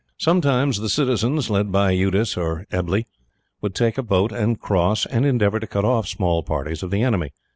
[0.17, 3.03] Sometimes the citizens, led by Eudes or Ebble,
[3.61, 7.29] would take boat and cross, and endeavour to cut off small parties of the enemy.